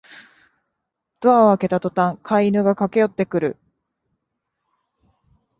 [1.19, 3.57] ドアを開けたとたん飼い犬が駆けよってくる